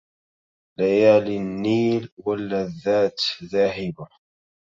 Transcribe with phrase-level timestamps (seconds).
[0.79, 4.07] ليالي النيل واللذات ذاهبة